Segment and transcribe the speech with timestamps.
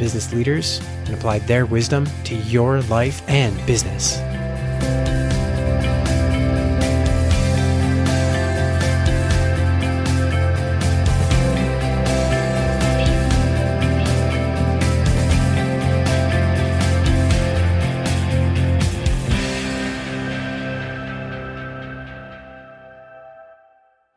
[0.00, 4.18] business leaders and apply their wisdom to your life and business.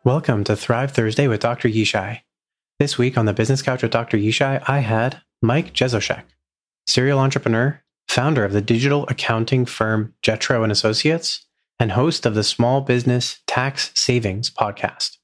[0.05, 1.67] Welcome to Thrive Thursday with Dr.
[1.67, 2.21] Yishai.
[2.79, 4.17] This week on the Business Couch with Dr.
[4.17, 6.23] Yishai, I had Mike Jesowshek,
[6.87, 11.45] serial entrepreneur, founder of the digital accounting firm Jetro and Associates,
[11.77, 15.17] and host of the Small Business Tax Savings podcast.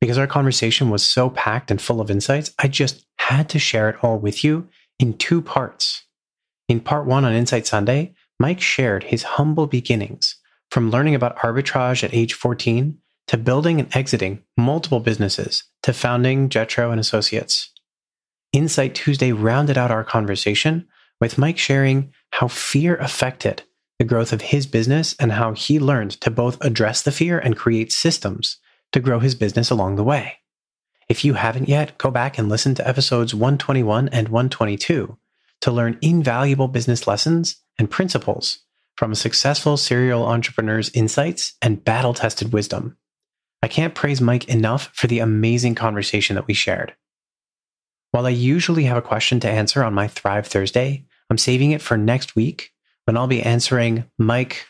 [0.00, 3.90] Because our conversation was so packed and full of insights, I just had to share
[3.90, 6.04] it all with you in two parts.
[6.66, 10.36] In part one on Insight Sunday, Mike shared his humble beginnings
[10.70, 12.96] from learning about arbitrage at age 14
[13.26, 17.71] to building and exiting multiple businesses to founding Jetro and Associates.
[18.52, 20.86] Insight Tuesday rounded out our conversation
[21.20, 23.62] with Mike sharing how fear affected
[23.98, 27.56] the growth of his business and how he learned to both address the fear and
[27.56, 28.58] create systems
[28.92, 30.38] to grow his business along the way.
[31.08, 35.16] If you haven't yet, go back and listen to episodes 121 and 122
[35.62, 38.58] to learn invaluable business lessons and principles
[38.96, 42.96] from a successful serial entrepreneur's insights and battle tested wisdom.
[43.62, 46.94] I can't praise Mike enough for the amazing conversation that we shared.
[48.12, 51.80] While I usually have a question to answer on my Thrive Thursday, I'm saving it
[51.80, 52.70] for next week
[53.06, 54.66] when I'll be answering Mike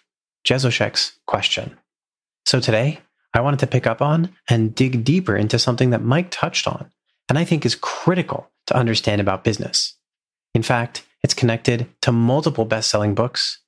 [0.47, 1.77] Jesowshek's question.
[2.47, 3.01] So today,
[3.35, 6.93] I wanted to pick up on and dig deeper into something that Mike touched on
[7.29, 9.97] and I think is critical to understand about business.
[10.55, 13.59] In fact, it's connected to multiple best selling books,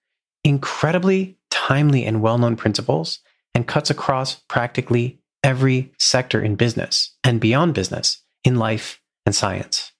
[0.44, 3.18] incredibly timely and well known principles,
[3.56, 9.92] and cuts across practically every sector in business and beyond business, in life and science.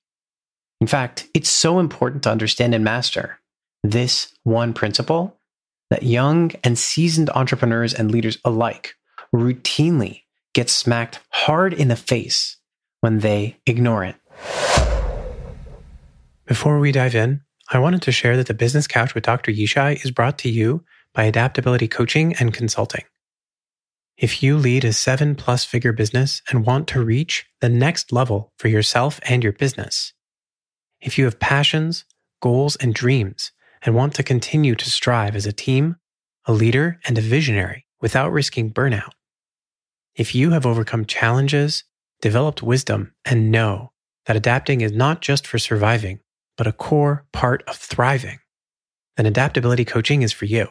[0.81, 3.39] In fact, it's so important to understand and master
[3.83, 5.39] this one principle
[5.91, 8.95] that young and seasoned entrepreneurs and leaders alike
[9.35, 10.23] routinely
[10.55, 12.57] get smacked hard in the face
[13.01, 14.17] when they ignore it.
[16.47, 19.53] Before we dive in, I wanted to share that the Business Couch with Dr.
[19.53, 20.85] Yishai is brought to you
[21.15, 23.05] by Adaptability Coaching and Consulting.
[24.17, 28.53] If you lead a seven plus figure business and want to reach the next level
[28.59, 30.13] for yourself and your business,
[31.01, 32.05] if you have passions,
[32.41, 33.51] goals, and dreams
[33.83, 35.97] and want to continue to strive as a team,
[36.47, 39.11] a leader, and a visionary without risking burnout,
[40.15, 41.83] if you have overcome challenges,
[42.21, 43.91] developed wisdom, and know
[44.27, 46.21] that adapting is not just for surviving,
[46.57, 48.39] but a core part of thriving,
[49.17, 50.69] then adaptability coaching is for you.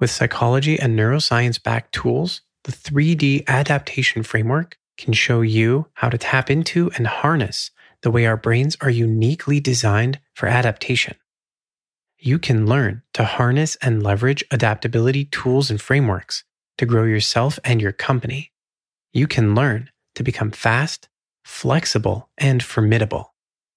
[0.00, 6.18] With psychology and neuroscience backed tools, the 3D adaptation framework can show you how to
[6.18, 7.70] tap into and harness
[8.02, 11.16] the way our brains are uniquely designed for adaptation.
[12.18, 16.44] You can learn to harness and leverage adaptability tools and frameworks
[16.78, 18.52] to grow yourself and your company.
[19.12, 21.08] You can learn to become fast,
[21.44, 23.34] flexible, and formidable.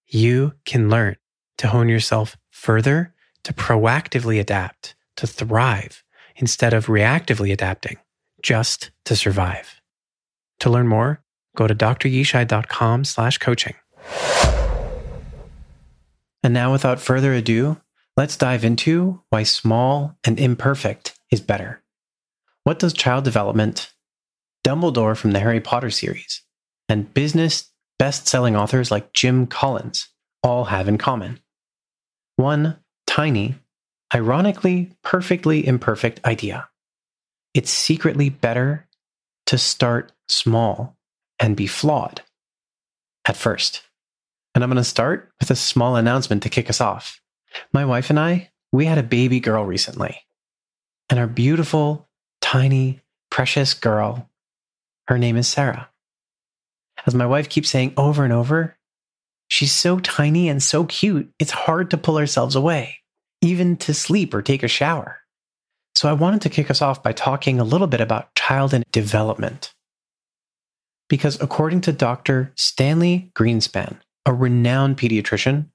[0.07, 1.17] You can learn
[1.57, 3.13] to hone yourself further,
[3.43, 6.03] to proactively adapt, to thrive
[6.37, 7.97] instead of reactively adapting
[8.41, 9.81] just to survive.
[10.61, 11.21] To learn more,
[11.55, 13.75] go to dryishai.com slash coaching.
[16.43, 17.81] And now without further ado,
[18.15, 21.83] let's dive into why small and imperfect is better.
[22.63, 23.91] What does child development
[24.67, 26.41] Dumbledore from the Harry Potter series,
[26.89, 30.09] and business best selling authors like Jim Collins
[30.43, 31.39] all have in common.
[32.35, 33.55] One tiny,
[34.13, 36.68] ironically perfectly imperfect idea.
[37.54, 38.88] It's secretly better
[39.48, 40.98] to start small
[41.39, 42.21] and be flawed
[43.25, 43.83] at first.
[44.56, 47.21] And I'm going to start with a small announcement to kick us off.
[47.74, 50.25] My wife and I, we had a baby girl recently.
[51.09, 52.07] And our beautiful,
[52.42, 54.30] tiny, precious girl,
[55.07, 55.89] her name is Sarah.
[57.06, 58.77] As my wife keeps saying over and over,
[59.48, 62.98] she's so tiny and so cute, it's hard to pull ourselves away,
[63.41, 65.19] even to sleep or take a shower.
[65.95, 68.85] So I wanted to kick us off by talking a little bit about child and
[68.91, 69.73] development.
[71.09, 72.51] Because according to Dr.
[72.55, 75.69] Stanley Greenspan, a renowned pediatrician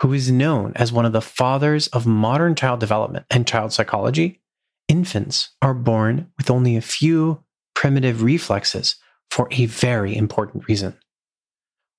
[0.00, 4.40] who is known as one of the fathers of modern child development and child psychology,
[4.88, 7.42] infants are born with only a few
[7.74, 8.96] primitive reflexes
[9.30, 10.96] for a very important reason.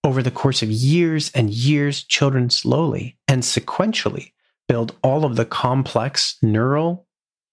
[0.04, 4.33] Over the course of years and years, children slowly and sequentially
[4.68, 7.08] build all of the complex neural,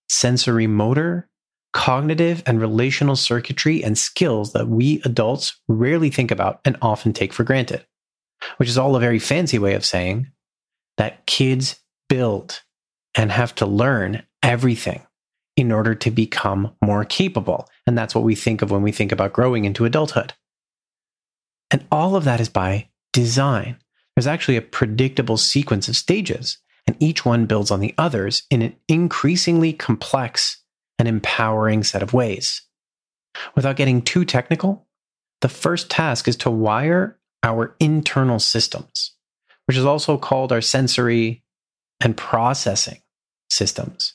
[0.09, 1.29] sensory motor,
[1.73, 7.33] cognitive, and relational circuitry and skills that we adults rarely think about and often take
[7.33, 7.85] for granted,
[8.57, 10.27] which is all a very fancy way of saying
[10.97, 12.63] that kids build
[13.15, 15.07] and have to learn everything
[15.57, 17.69] in order to become more capable.
[17.87, 20.33] And that's what we think of when we think about growing into adulthood.
[21.71, 23.77] And all of that is by design.
[24.15, 26.59] There's actually a predictable sequence of stages,
[26.91, 30.61] and each one builds on the others in an increasingly complex
[30.99, 32.63] and empowering set of ways.
[33.55, 34.89] Without getting too technical,
[35.41, 39.15] the first task is to wire our internal systems,
[39.67, 41.45] which is also called our sensory
[42.01, 42.99] and processing
[43.49, 44.15] systems.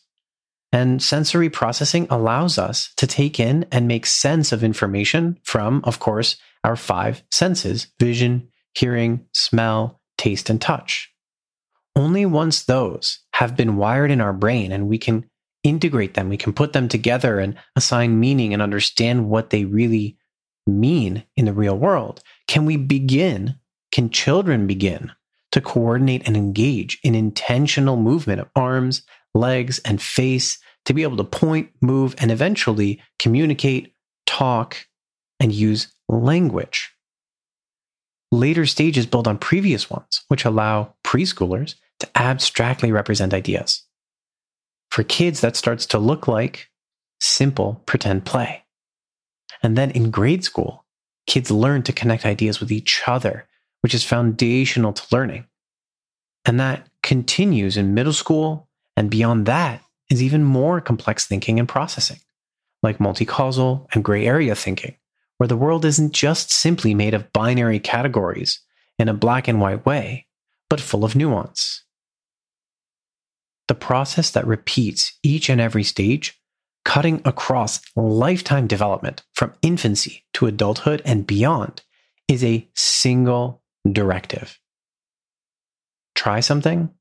[0.73, 5.99] And sensory processing allows us to take in and make sense of information from, of
[5.99, 6.35] course,
[6.65, 11.14] our five senses vision, hearing, smell, taste, and touch.
[11.95, 15.29] Only once those have been wired in our brain and we can
[15.63, 20.17] integrate them, we can put them together and assign meaning and understand what they really
[20.67, 23.55] mean in the real world, can we begin,
[23.91, 25.11] can children begin
[25.51, 29.03] to coordinate and engage in intentional movement of arms,
[29.33, 33.93] legs, and face to be able to point, move, and eventually communicate,
[34.25, 34.85] talk,
[35.39, 36.91] and use language.
[38.31, 41.75] Later stages build on previous ones, which allow preschoolers
[42.05, 43.83] to abstractly represent ideas.
[44.91, 46.69] For kids, that starts to look like
[47.19, 48.63] simple pretend play.
[49.63, 50.85] And then in grade school,
[51.27, 53.47] kids learn to connect ideas with each other,
[53.81, 55.45] which is foundational to learning.
[56.45, 58.67] And that continues in middle school.
[58.95, 62.19] And beyond that is even more complex thinking and processing,
[62.83, 64.95] like multi-causal and gray area thinking,
[65.37, 68.59] where the world isn't just simply made of binary categories
[68.99, 70.27] in a black and white way,
[70.69, 71.84] but full of nuance.
[73.67, 76.39] The process that repeats each and every stage,
[76.83, 81.81] cutting across lifetime development from infancy to adulthood and beyond,
[82.27, 84.59] is a single directive.
[86.15, 86.91] Try something,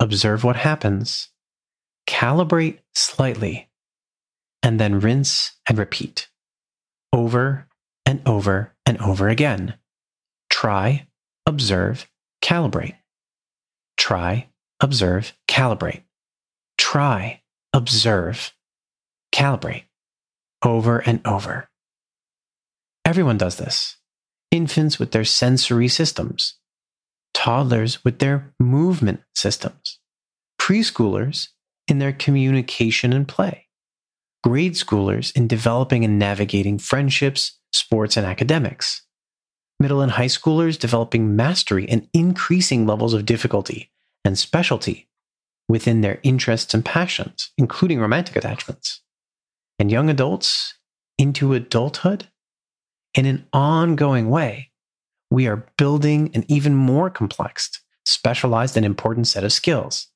[0.00, 1.28] observe what happens,
[2.06, 3.70] calibrate slightly,
[4.62, 6.28] and then rinse and repeat
[7.12, 7.68] over
[8.04, 9.74] and over and over again.
[10.50, 11.06] Try,
[11.46, 12.08] observe,
[12.42, 12.96] calibrate.
[13.96, 14.48] Try,
[14.80, 16.02] observe, calibrate.
[16.76, 18.54] Try, observe,
[19.34, 19.84] calibrate.
[20.64, 21.68] Over and over.
[23.04, 23.96] Everyone does this.
[24.50, 26.54] Infants with their sensory systems,
[27.34, 29.98] toddlers with their movement systems,
[30.60, 31.48] preschoolers
[31.86, 33.66] in their communication and play,
[34.44, 39.02] grade schoolers in developing and navigating friendships, sports, and academics,
[39.80, 43.90] middle and high schoolers developing mastery and increasing levels of difficulty
[44.24, 45.07] and specialty
[45.68, 49.02] within their interests and passions, including romantic attachments,
[49.78, 50.74] and young adults
[51.18, 52.28] into adulthood
[53.14, 54.70] in an ongoing way.
[55.30, 57.70] We are building an even more complex,
[58.04, 60.08] specialized, and important set of skills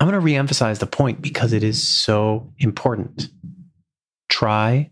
[0.00, 3.30] I'm going to reemphasize the point because it is so important.
[4.28, 4.90] Try,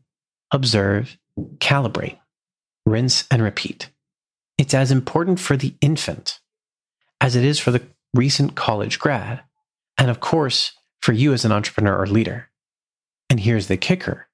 [0.53, 1.19] observe,
[1.59, 2.19] calibrate,
[2.87, 3.91] rinse, and repeat.
[4.59, 6.39] It's as important for the infant
[7.21, 7.83] as it is for the
[8.15, 9.43] recent college grad,
[9.99, 12.49] and of course, for you as an entrepreneur or leader.
[13.31, 14.29] And here's the kicker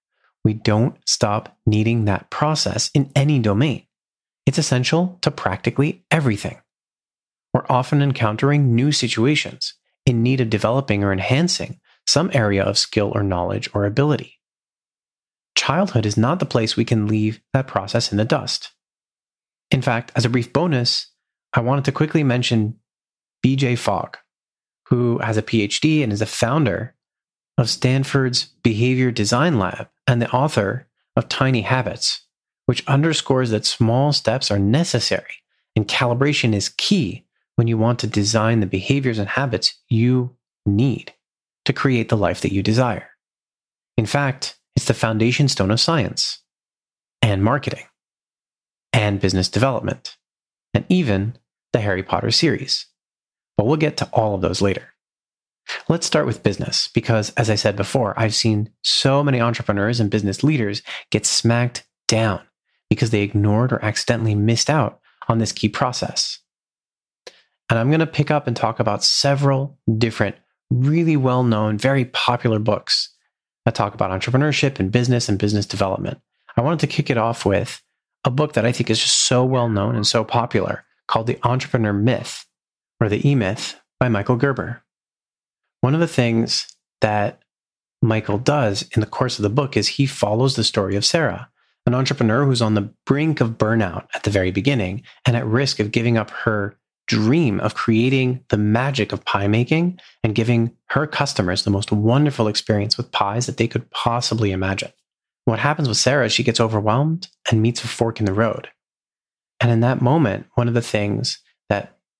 [0.45, 3.87] we don't stop needing that process in any domain.
[4.47, 6.59] It's essential to practically everything.
[7.53, 9.75] We're often encountering new situations
[10.07, 14.39] in need of developing or enhancing some area of skill or knowledge or ability.
[15.55, 18.71] childhood is not the place we can leave that process in the dust.
[19.71, 21.11] In fact, as a brief bonus,
[21.53, 22.77] I wanted to quickly mention
[23.57, 24.19] BJ Fogg,
[24.89, 26.95] who has a PhD and is a founder
[27.57, 30.87] of Stanford's Behavior Design Lab and the author
[31.17, 32.23] of Tiny Habits,
[32.67, 35.43] which underscores that small steps are necessary
[35.75, 37.25] and calibration is key
[37.57, 40.37] when you want to design the behaviors and habits you
[40.67, 41.15] need
[41.65, 43.09] to create the life that you desire.
[43.97, 46.43] In fact, it's the foundation stone of science
[47.23, 47.85] and marketing
[48.93, 50.19] and business development
[50.75, 51.37] and even
[51.73, 52.87] the Harry Potter series.
[53.59, 54.95] But we'll get to all of those later.
[55.89, 60.11] Let's start with business because, as I said before, I've seen so many entrepreneurs and
[60.11, 62.41] business leaders get smacked down
[62.89, 66.39] because they ignored or accidentally missed out on this key process.
[67.69, 70.37] And I'm going to pick up and talk about several different,
[70.71, 73.15] really well known, very popular books
[73.65, 76.19] that talk about entrepreneurship and business and business development.
[76.57, 77.83] I wanted to kick it off with
[78.25, 81.39] a book that I think is just so well known and so popular called The
[81.43, 82.47] Entrepreneur Myth
[83.01, 84.83] or The E Myth by Michael Gerber.
[85.81, 86.67] One of the things
[87.01, 87.41] that
[88.03, 91.49] Michael does in the course of the book is he follows the story of Sarah,
[91.87, 95.81] an entrepreneur who's on the brink of burnout at the very beginning and at risk
[95.81, 96.77] of giving up her
[97.07, 102.47] dream of creating the magic of pie making and giving her customers the most wonderful
[102.47, 104.93] experience with pies that they could possibly imagine.
[105.47, 108.69] What happens with Sarah is she gets overwhelmed and meets a fork in the road.
[109.59, 111.39] And in that moment, one of the things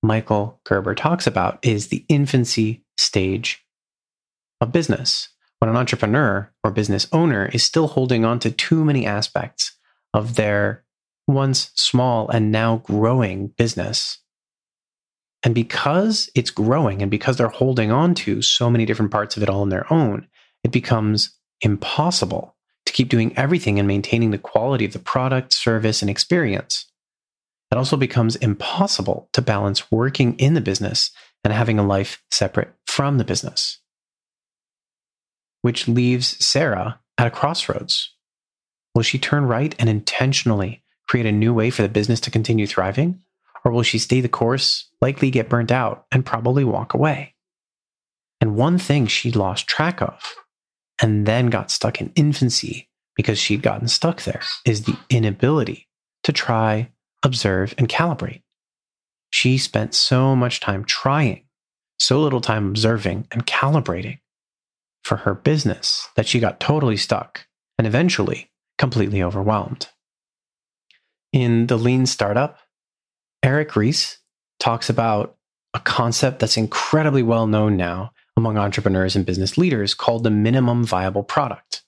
[0.01, 3.65] Michael Gerber talks about is the infancy stage
[4.61, 5.29] of business.
[5.59, 9.73] When an entrepreneur or business owner is still holding on to too many aspects
[10.13, 10.85] of their
[11.27, 14.19] once small and now growing business.
[15.43, 19.43] And because it's growing and because they're holding on to so many different parts of
[19.43, 20.27] it all on their own,
[20.63, 26.01] it becomes impossible to keep doing everything and maintaining the quality of the product, service,
[26.01, 26.88] and experience
[27.71, 31.11] it also becomes impossible to balance working in the business
[31.43, 33.79] and having a life separate from the business,
[35.61, 38.13] which leaves Sarah at a crossroads.
[38.95, 42.67] Will she turn right and intentionally create a new way for the business to continue
[42.67, 43.21] thriving?
[43.63, 47.35] Or will she stay the course, likely get burnt out, and probably walk away?
[48.41, 50.35] And one thing she lost track of
[51.01, 55.87] and then got stuck in infancy because she'd gotten stuck there is the inability
[56.23, 56.89] to try
[57.23, 58.41] observe, and calibrate.
[59.29, 61.45] She spent so much time trying,
[61.99, 64.19] so little time observing and calibrating
[65.03, 67.47] for her business that she got totally stuck
[67.77, 69.89] and eventually completely overwhelmed.
[71.31, 72.57] In The Lean Startup,
[73.43, 74.17] Eric Ries
[74.59, 75.37] talks about
[75.73, 80.83] a concept that's incredibly well known now among entrepreneurs and business leaders called the minimum
[80.83, 81.83] viable product,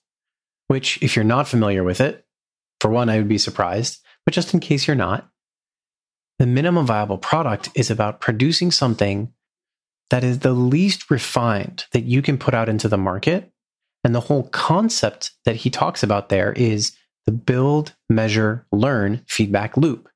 [0.68, 2.24] which, if you're not familiar with it,
[2.80, 5.28] for one, I would be surprised, but just in case you're not,
[6.38, 9.32] the minimum viable product is about producing something
[10.10, 13.50] that is the least refined that you can put out into the market.
[14.04, 19.76] And the whole concept that he talks about there is the build, measure, learn feedback
[19.76, 20.08] loop.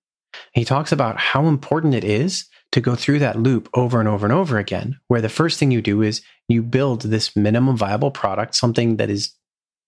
[0.53, 4.27] He talks about how important it is to go through that loop over and over
[4.27, 8.11] and over again, where the first thing you do is you build this minimum viable
[8.11, 9.33] product, something that is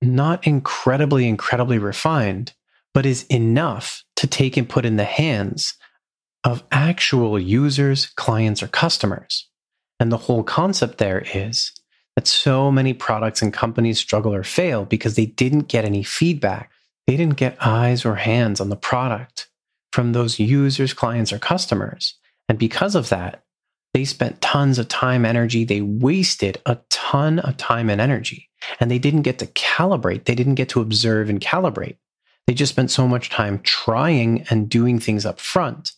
[0.01, 2.55] not incredibly, incredibly refined,
[2.95, 5.75] but is enough to take and put in the hands
[6.45, 9.49] of actual users, clients, or customers.
[10.01, 11.73] And the whole concept there is
[12.17, 16.73] that so many products and companies struggle or fail because they didn't get any feedback.
[17.07, 19.49] They didn't get eyes or hands on the product
[19.93, 22.15] from those users, clients, or customers.
[22.49, 23.45] And because of that,
[23.95, 25.65] they spent tons of time, energy.
[25.65, 28.49] They wasted a ton of time and energy.
[28.81, 30.25] And they didn't get to calibrate.
[30.25, 31.97] They didn't get to observe and calibrate.
[32.49, 35.93] They just spent so much time trying and doing things up front.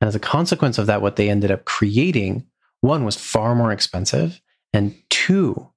[0.00, 2.46] And as a consequence of that, what they ended up creating,
[2.80, 4.40] one was far more expensive,
[4.72, 5.68] and two,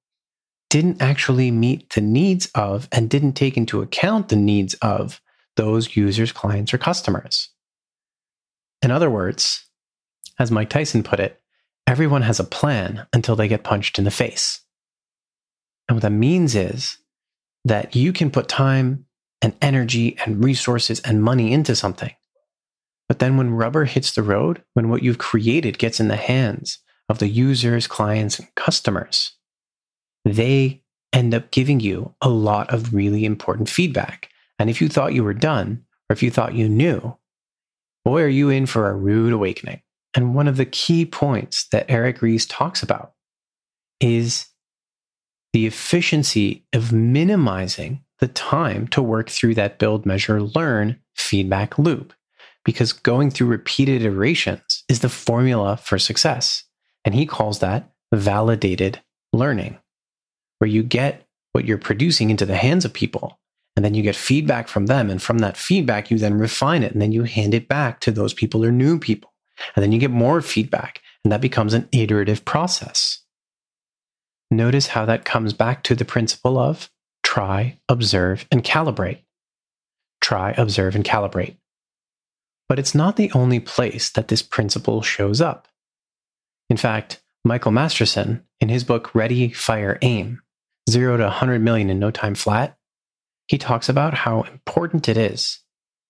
[0.70, 5.20] didn't actually meet the needs of and didn't take into account the needs of
[5.58, 7.50] those users, clients, or customers.
[8.82, 9.66] In other words,
[10.40, 11.42] as Mike Tyson put it,
[11.86, 14.62] everyone has a plan until they get punched in the face.
[15.90, 16.98] And what that means is
[17.66, 19.06] that you can put time
[19.44, 22.12] and energy and resources and money into something.
[23.10, 26.80] But then when rubber hits the road, when what you've created gets in the hands
[27.10, 29.34] of the users, clients, and customers,
[30.24, 30.82] they
[31.12, 34.30] end up giving you a lot of really important feedback.
[34.58, 37.18] And if you thought you were done, or if you thought you knew,
[38.06, 39.82] boy, are you in for a rude awakening.
[40.16, 43.14] And one of the key points that Eric Ries talks about
[44.00, 44.48] is
[45.52, 52.14] the efficiency of minimizing the time to work through that build, measure, learn feedback loop
[52.64, 56.64] because going through repeated iterations is the formula for success.
[57.04, 59.02] And he calls that validated
[59.34, 59.78] learning,
[60.60, 63.42] where you get what you're producing into the hands of people
[63.76, 65.10] and then you get feedback from them.
[65.10, 68.12] And from that feedback, you then refine it and then you hand it back to
[68.12, 69.34] those people or new people.
[69.76, 73.22] And then you get more feedback and that becomes an iterative process.
[74.50, 76.90] Notice how that comes back to the principle of
[77.34, 79.24] try, observe, and calibrate.
[80.22, 81.56] Try, observe, and calibrate.
[82.70, 85.68] But it's not the only place that this principle shows up.
[86.70, 90.44] In fact, Michael Masterson, in his book Ready, Fire, Aim,
[90.88, 92.78] Zero to 100 Million in No Time Flat,
[93.48, 95.62] he talks about how important it is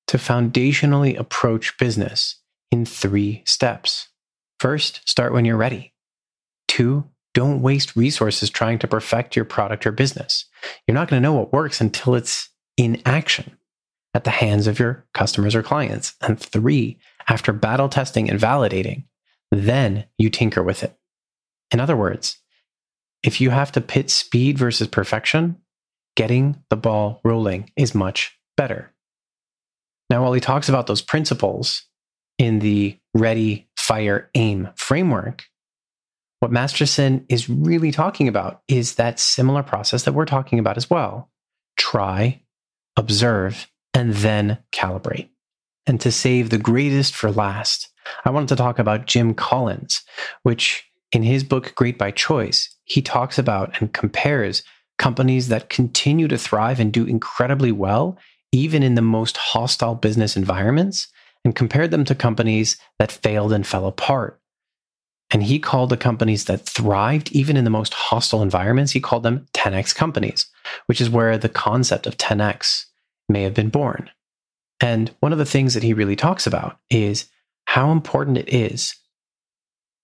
[0.08, 4.10] to foundationally approach business in three steps.
[4.60, 5.94] First, start when you're ready.
[6.68, 10.46] Two, don't waste resources trying to perfect your product or business.
[10.88, 13.58] You're not going to know what works until it's in action
[14.14, 16.14] at the hands of your customers or clients.
[16.22, 19.06] And three, after battle testing and validating,
[19.52, 20.96] then you tinker with it.
[21.72, 22.38] In other words,
[23.24, 25.58] if you have to pit speed versus perfection,
[26.16, 28.94] getting the ball rolling is much better.
[30.10, 31.84] Now, while he talks about those principles
[32.38, 35.46] in the ready, fire, aim framework,
[36.44, 40.90] what Masterson is really talking about is that similar process that we're talking about as
[40.90, 41.32] well.
[41.78, 42.42] Try,
[42.98, 45.30] observe, and then calibrate.
[45.88, 47.88] And to save the greatest for last,
[48.26, 50.04] I wanted to talk about Jim Collins,
[50.42, 50.84] which
[51.14, 54.64] in his book, Great by Choice, he talks about and compares
[54.98, 58.18] companies that continue to thrive and do incredibly well,
[58.52, 61.08] even in the most hostile business environments,
[61.46, 64.42] and compared them to companies that failed and fell apart.
[65.32, 69.24] And he called the companies that thrived, even in the most hostile environments, he called
[69.24, 70.48] them 10x companies,
[70.86, 72.86] which is where the concept of 10x
[73.30, 74.10] may have been born.
[74.80, 77.30] And one of the things that he really talks about is
[77.66, 78.96] how important it is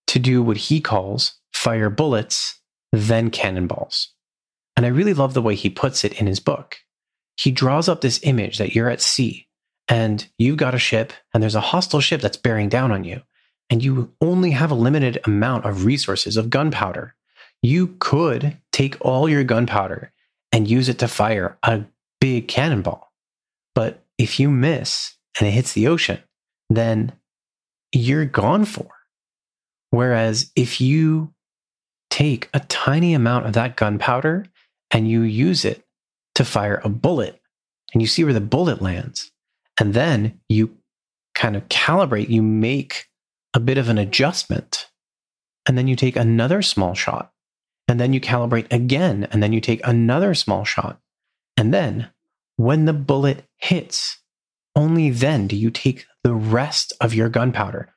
[0.07, 2.59] to do what he calls fire bullets,
[2.91, 4.13] then cannonballs.
[4.75, 6.77] And I really love the way he puts it in his book.
[7.37, 9.47] He draws up this image that you're at sea
[9.87, 13.21] and you've got a ship and there's a hostile ship that's bearing down on you.
[13.69, 17.15] And you only have a limited amount of resources of gunpowder.
[17.61, 20.11] You could take all your gunpowder
[20.51, 21.83] and use it to fire a
[22.19, 23.11] big cannonball.
[23.75, 26.19] But if you miss and it hits the ocean,
[26.69, 27.13] then
[27.91, 28.89] you're gone for.
[29.91, 31.33] Whereas if you
[32.09, 34.45] take a tiny amount of that gunpowder
[34.91, 35.85] and you use it
[36.35, 37.39] to fire a bullet
[37.93, 39.31] and you see where the bullet lands,
[39.79, 40.77] and then you
[41.35, 43.07] kind of calibrate, you make
[43.53, 44.87] a bit of an adjustment,
[45.67, 47.31] and then you take another small shot,
[47.87, 50.99] and then you calibrate again, and then you take another small shot.
[51.57, 52.09] And then
[52.55, 54.19] when the bullet hits,
[54.75, 57.89] only then do you take the rest of your gunpowder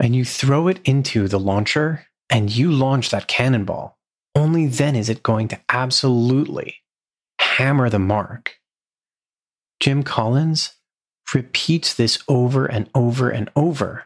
[0.00, 3.98] and you throw it into the launcher and you launch that cannonball,
[4.34, 6.76] only then is it going to absolutely
[7.40, 8.56] hammer the mark.
[9.80, 10.74] Jim Collins
[11.32, 14.04] repeats this over and over and over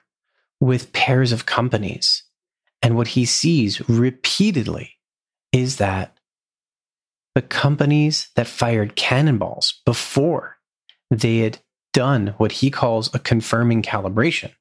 [0.60, 2.24] with pairs of companies.
[2.82, 4.96] And what he sees repeatedly
[5.52, 6.16] is that
[7.34, 10.56] the companies that fired cannonballs before
[11.10, 11.58] they had
[11.92, 14.52] done what he calls a confirming calibration,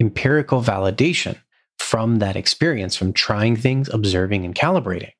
[0.00, 1.38] empirical validation
[1.78, 5.12] from that experience, from trying things, observing, and calibrating.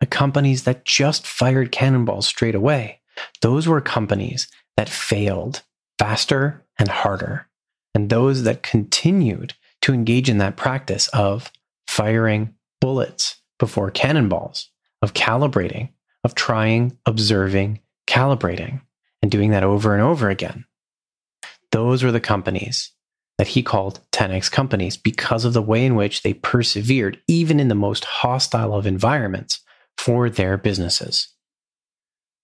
[0.00, 3.00] The companies that just fired cannonballs straight away,
[3.40, 5.62] those were companies that failed
[5.98, 7.48] faster and harder.
[7.94, 11.50] And those that continued to engage in that practice of
[11.86, 14.70] firing bullets before cannonballs,
[15.02, 15.90] of calibrating,
[16.24, 18.80] of trying, observing, calibrating,
[19.22, 20.64] and doing that over and over again.
[21.72, 22.92] Those were the companies
[23.36, 27.68] that he called 10x companies because of the way in which they persevered, even in
[27.68, 29.60] the most hostile of environments,
[29.96, 31.28] for their businesses.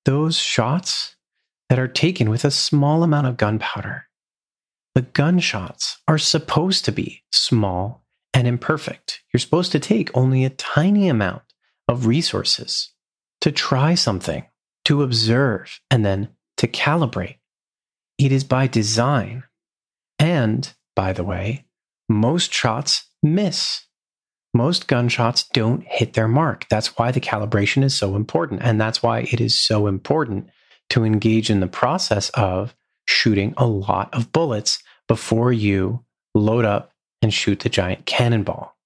[0.04, 1.16] Those shots
[1.68, 4.06] that are taken with a small amount of gunpowder,
[4.94, 9.22] the gunshots are supposed to be small and imperfect.
[9.32, 11.42] You're supposed to take only a tiny amount
[11.88, 12.92] of resources
[13.40, 14.44] to try something,
[14.84, 16.28] to observe, and then
[16.58, 17.38] to calibrate.
[18.18, 19.44] It is by design.
[20.18, 21.66] And by the way,
[22.08, 23.84] most shots miss.
[24.52, 26.68] Most gunshots don't hit their mark.
[26.68, 28.62] That's why the calibration is so important.
[28.62, 30.48] And that's why it is so important
[30.90, 32.76] to engage in the process of
[33.06, 38.76] shooting a lot of bullets before you load up and shoot the giant cannonball.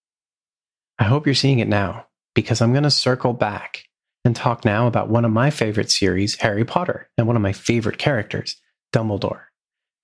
[0.98, 3.84] I hope you're seeing it now because I'm going to circle back
[4.24, 7.52] and talk now about one of my favorite series, Harry Potter, and one of my
[7.52, 8.56] favorite characters,
[8.92, 9.42] Dumbledore.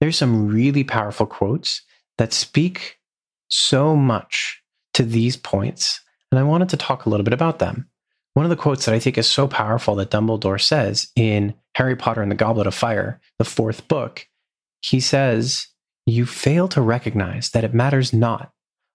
[0.00, 1.82] There's some really powerful quotes
[2.18, 2.98] that speak
[3.48, 4.62] so much
[4.94, 6.00] to these points,
[6.30, 7.88] and I wanted to talk a little bit about them.
[8.34, 11.96] One of the quotes that I think is so powerful that Dumbledore says in Harry
[11.96, 14.26] Potter and the Goblet of Fire, the fourth book,
[14.80, 15.68] he says,
[16.06, 18.52] You fail to recognize that it matters not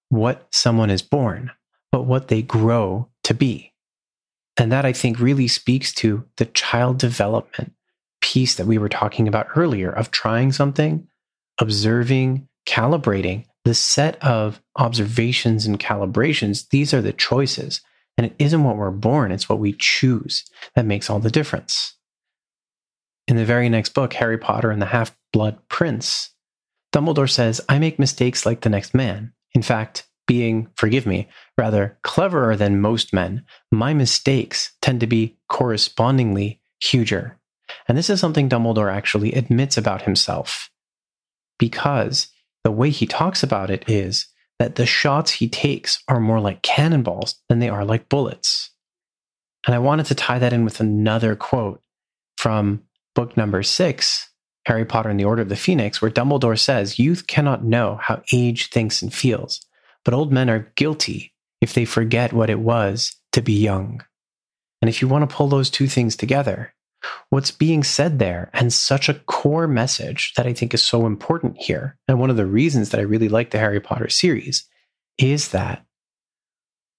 [0.10, 1.52] what someone is born,
[1.92, 3.74] but what they grow to be.
[4.58, 7.74] And that I think really speaks to the child development
[8.22, 11.08] piece that we were talking about earlier of trying something,
[11.60, 16.68] observing, calibrating the set of observations and calibrations.
[16.70, 17.82] These are the choices.
[18.18, 20.44] And it isn't what we're born, it's what we choose
[20.76, 21.96] that makes all the difference.
[23.28, 26.32] In the very next book, Harry Potter and the Half Blood Prince,
[26.94, 29.34] Dumbledore says, I make mistakes like the next man.
[29.54, 35.38] In fact, being, forgive me, rather cleverer than most men, my mistakes tend to be
[35.50, 37.40] correspondingly huger.
[37.88, 40.70] And this is something Dumbledore actually admits about himself.
[41.58, 42.28] Because
[42.64, 44.28] the way he talks about it is
[44.60, 48.72] that the shots he takes are more like cannonballs than they are like bullets.
[49.66, 51.82] And I wanted to tie that in with another quote
[52.38, 52.84] from
[53.16, 54.29] book number six,
[54.70, 58.24] Harry Potter and the Order of the Phoenix, where Dumbledore says, Youth cannot know how
[58.32, 59.66] age thinks and feels
[60.10, 64.04] but old men are guilty if they forget what it was to be young.
[64.82, 66.74] And if you want to pull those two things together,
[67.30, 71.58] what's being said there and such a core message that I think is so important
[71.58, 74.68] here, and one of the reasons that I really like the Harry Potter series,
[75.18, 75.86] is that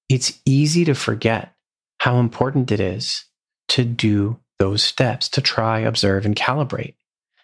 [0.08, 1.54] it's easy to forget
[1.98, 3.24] how important it is
[3.68, 6.94] to do those steps, to try, observe, and calibrate.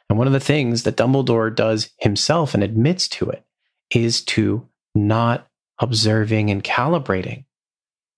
[0.09, 3.45] And one of the things that Dumbledore does himself and admits to it
[3.91, 5.47] is to not
[5.81, 7.45] observing and calibrating,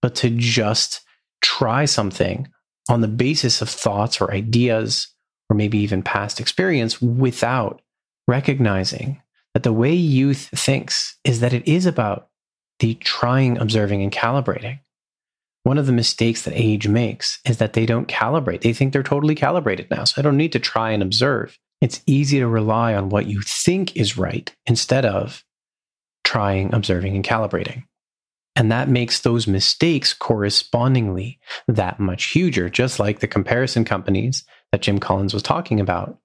[0.02, 1.00] but to just
[1.40, 2.48] try something
[2.88, 5.08] on the basis of thoughts or ideas
[5.50, 7.80] or maybe even past experience without
[8.26, 9.20] recognizing
[9.54, 12.28] that the way youth thinks is that it is about
[12.78, 14.78] the trying, observing, and calibrating.
[15.64, 18.60] One of the mistakes that age makes is that they don't calibrate.
[18.60, 20.04] They think they're totally calibrated now.
[20.04, 21.58] So I don't need to try and observe.
[21.80, 25.44] It's easy to rely on what you think is right instead of
[26.24, 27.84] trying, observing, and calibrating.
[28.56, 31.38] And that makes those mistakes correspondingly
[31.68, 36.18] that much huger, just like the comparison companies that Jim Collins was talking about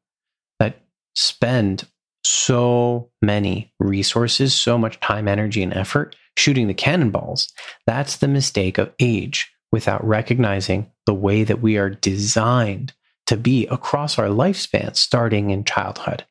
[0.59, 0.81] that
[1.15, 1.87] spend
[2.25, 7.53] so many resources, so much time, energy, and effort shooting the cannonballs.
[7.85, 12.93] That's the mistake of age without recognizing the way that we are designed
[13.27, 16.25] to be across our lifespan, starting in childhood.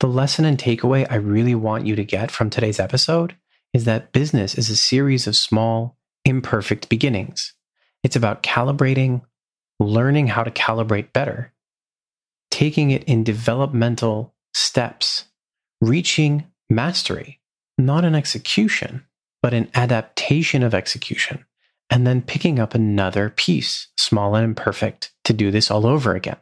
[0.00, 3.36] The lesson and takeaway I really want you to get from today's episode
[3.72, 7.54] is that business is a series of small, imperfect beginnings.
[8.02, 9.22] It's about calibrating,
[9.78, 11.52] learning how to calibrate better,
[12.50, 15.24] taking it in developmental steps,
[15.80, 17.40] reaching mastery,
[17.78, 19.04] not an execution,
[19.40, 21.44] but an adaptation of execution,
[21.92, 26.38] and then picking up another piece, small and imperfect, to do this all over again,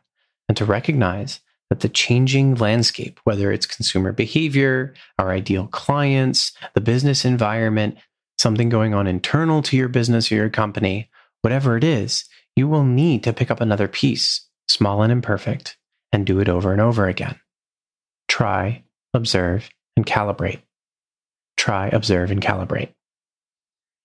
[0.48, 6.80] and to recognize that the changing landscape, whether it's consumer behavior, our ideal clients, the
[6.80, 7.96] business environment,
[8.38, 11.10] something going on internal to your business or your company,
[11.42, 15.76] whatever it is, you will need to pick up another piece, small and imperfect,
[16.12, 17.38] and do it over and over again.
[18.28, 18.84] Try,
[19.14, 20.60] observe, and calibrate.
[21.56, 22.94] Try, observe, and calibrate.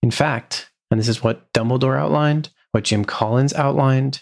[0.01, 4.21] In fact, and this is what Dumbledore outlined, what Jim Collins outlined,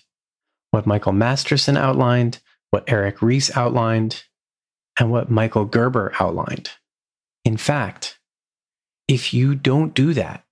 [0.71, 2.39] what Michael Masterson outlined,
[2.71, 4.23] what Eric Ries outlined,
[4.99, 6.71] and what Michael Gerber outlined.
[7.45, 8.19] In fact,
[9.07, 10.43] if you don't do that,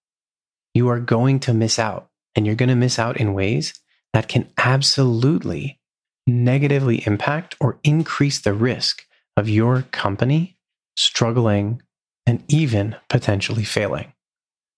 [0.74, 3.74] you are going to miss out, and you're going to miss out in ways
[4.14, 5.80] that can absolutely
[6.28, 9.06] negatively impact or increase the risk
[9.38, 10.58] of your company
[10.96, 11.82] struggling
[12.26, 14.14] and even potentially failing.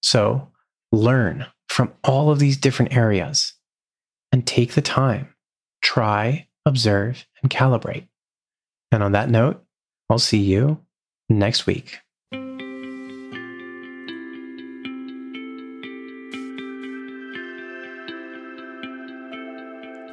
[0.01, 0.49] So
[0.93, 3.53] learn from all of these different areas
[4.31, 5.33] and take the time,
[5.81, 8.07] try, observe, and calibrate.
[8.91, 9.63] And on that note,
[10.09, 10.79] I'll see you
[11.29, 11.97] next week.